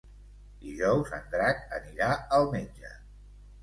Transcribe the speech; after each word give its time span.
Dijous 0.63 1.13
en 1.19 1.29
Drac 1.35 1.63
anirà 1.79 2.11
al 2.41 2.53
metge. 2.59 2.99